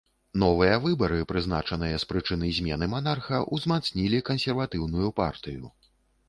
Новыя 0.43 0.77
выбары, 0.85 1.19
прызначаныя 1.31 1.99
з 2.03 2.07
прычыны 2.13 2.49
змены 2.61 2.87
манарха, 2.95 3.43
узмацнілі 3.59 4.23
кансерватыўную 4.31 5.09
партыю. 5.23 5.63